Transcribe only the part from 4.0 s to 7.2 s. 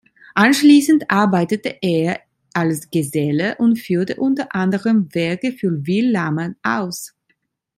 unter anderem Werke für Will Lammert aus.